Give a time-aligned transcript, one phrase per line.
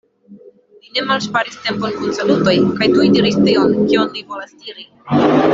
[0.85, 4.91] Li ne malŝparis tempon kun salutoj, kaj tuj diris tion, kion li volas diri.